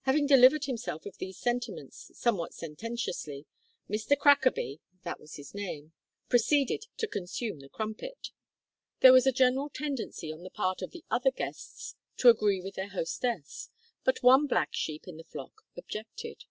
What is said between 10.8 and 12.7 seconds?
of the other guests to agree